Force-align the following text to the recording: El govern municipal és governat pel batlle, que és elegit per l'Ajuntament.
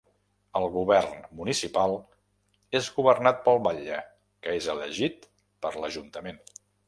El 0.59 0.63
govern 0.75 1.19
municipal 1.41 1.93
és 2.79 2.89
governat 2.97 3.43
pel 3.49 3.61
batlle, 3.67 4.01
que 4.47 4.57
és 4.61 4.69
elegit 4.75 5.27
per 5.67 5.75
l'Ajuntament. 5.77 6.43